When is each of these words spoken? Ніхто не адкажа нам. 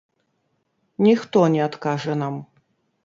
Ніхто 1.07 1.45
не 1.57 1.61
адкажа 1.69 2.17
нам. 2.23 2.41